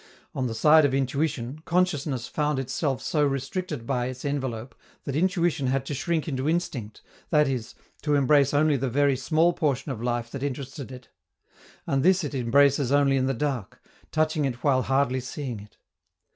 [0.33, 5.67] On the side of intuition, consciousness found itself so restricted by its envelope that intuition
[5.67, 10.01] had to shrink into instinct, that is, to embrace only the very small portion of
[10.01, 11.09] life that interested it;
[11.85, 13.79] and this it embraces only in the dark,
[14.11, 15.77] touching it while hardly seeing it.